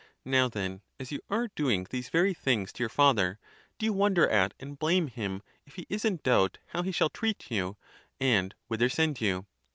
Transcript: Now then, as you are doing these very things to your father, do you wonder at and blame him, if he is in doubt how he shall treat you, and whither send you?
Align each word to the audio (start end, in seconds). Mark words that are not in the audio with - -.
Now 0.25 0.49
then, 0.49 0.81
as 0.99 1.11
you 1.11 1.19
are 1.29 1.49
doing 1.55 1.85
these 1.91 2.09
very 2.09 2.33
things 2.33 2.73
to 2.73 2.79
your 2.81 2.89
father, 2.89 3.37
do 3.77 3.85
you 3.85 3.93
wonder 3.93 4.27
at 4.27 4.55
and 4.59 4.79
blame 4.79 5.05
him, 5.09 5.43
if 5.63 5.75
he 5.75 5.85
is 5.91 6.03
in 6.05 6.17
doubt 6.23 6.57
how 6.69 6.81
he 6.81 6.91
shall 6.91 7.09
treat 7.11 7.51
you, 7.51 7.77
and 8.19 8.55
whither 8.67 8.89
send 8.89 9.21
you? 9.21 9.45